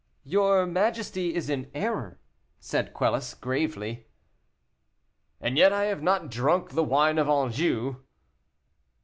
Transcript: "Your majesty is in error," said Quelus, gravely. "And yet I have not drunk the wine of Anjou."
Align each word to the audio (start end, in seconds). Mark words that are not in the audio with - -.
"Your 0.25 0.65
majesty 0.65 1.35
is 1.35 1.47
in 1.47 1.69
error," 1.75 2.19
said 2.59 2.91
Quelus, 2.91 3.35
gravely. 3.35 4.07
"And 5.39 5.59
yet 5.59 5.71
I 5.71 5.83
have 5.83 6.01
not 6.01 6.31
drunk 6.31 6.71
the 6.71 6.83
wine 6.83 7.19
of 7.19 7.29
Anjou." 7.29 7.97